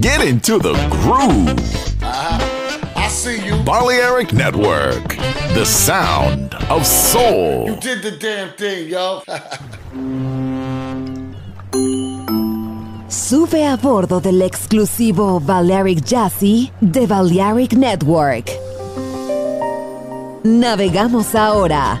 [0.00, 1.58] Get into the groove.
[2.02, 3.56] I see you.
[3.64, 5.16] Balearic Network,
[5.54, 7.66] the sound of soul.
[7.68, 9.22] You did the damn thing, yo.
[13.08, 18.50] Sube a bordo del exclusivo Balearic Jazzy de Balearic Network.
[20.42, 22.00] Navegamos ahora.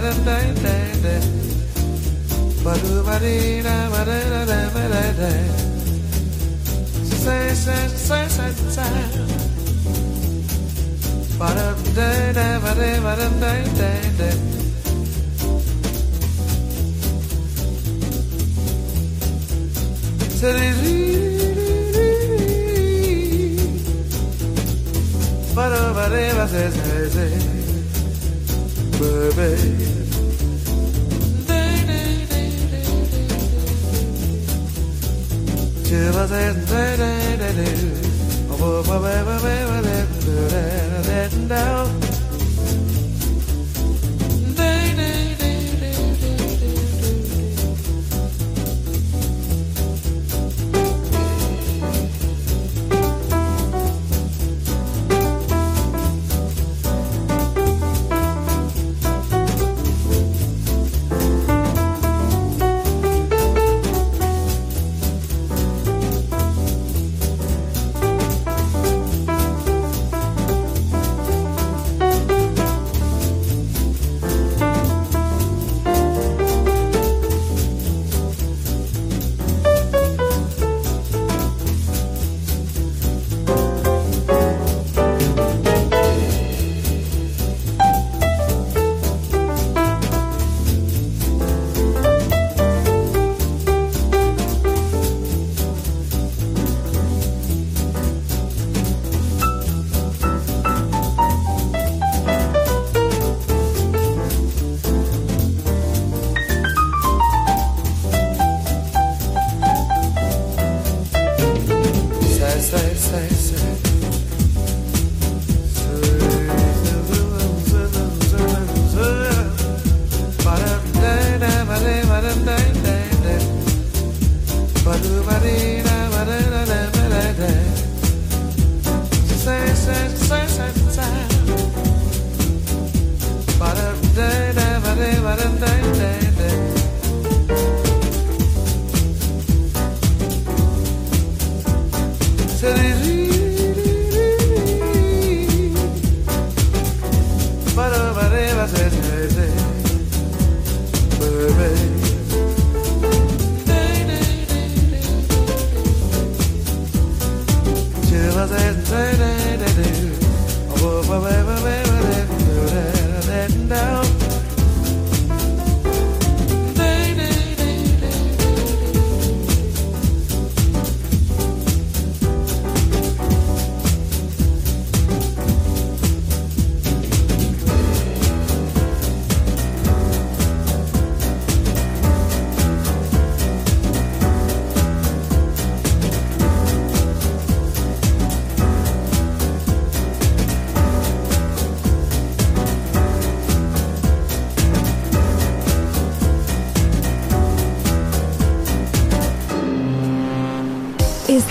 [0.00, 1.20] paraday, day, day,
[7.22, 9.20] say, say, say, say, say.
[29.00, 29.90] Baby
[41.50, 42.09] down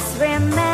[0.00, 0.69] just remember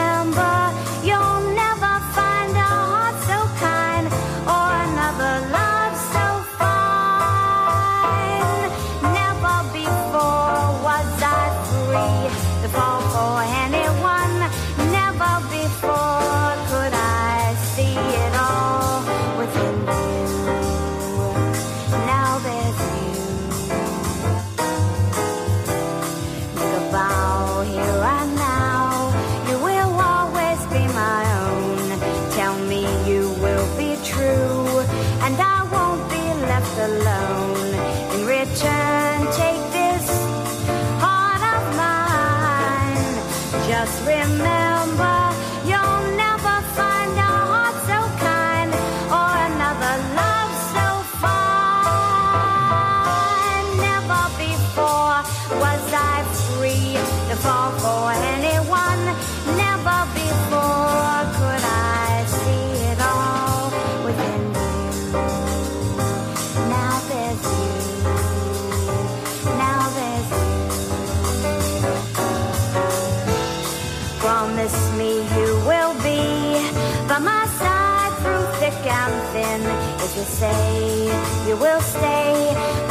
[79.64, 81.06] If you say
[81.48, 82.34] you will stay,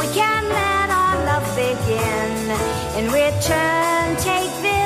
[0.00, 2.50] we can let our love begin.
[2.98, 4.85] In return, take this.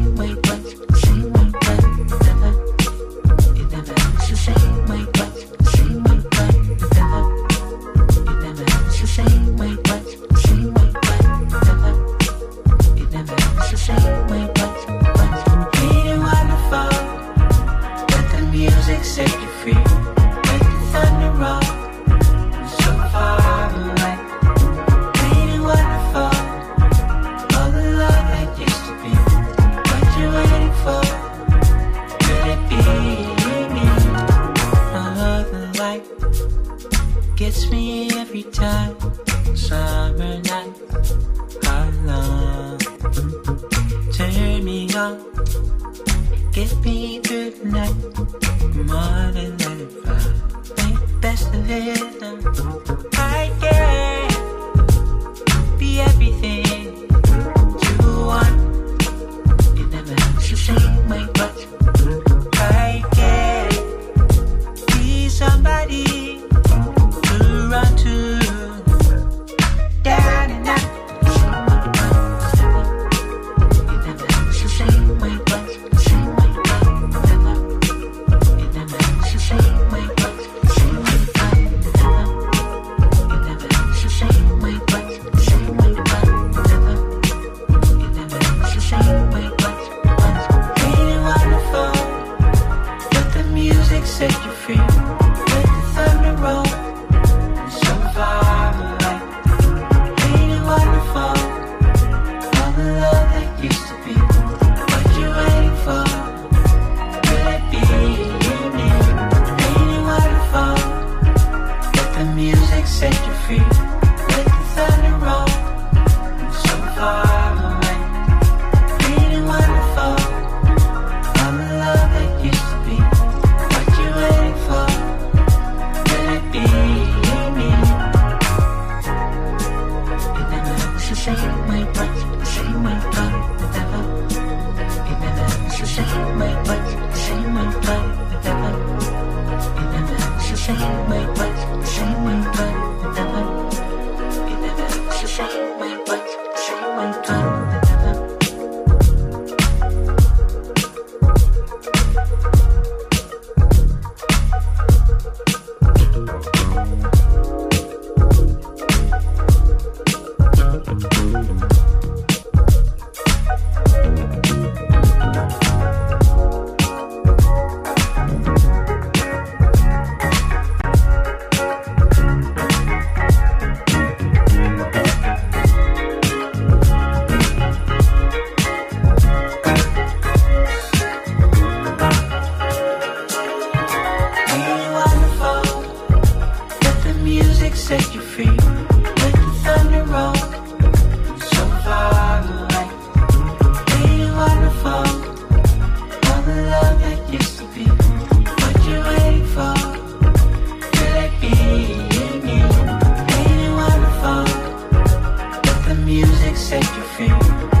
[206.53, 207.80] Say you feel.